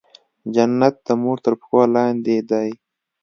[0.53, 2.69] جنت د مور تر پښو لاندې دی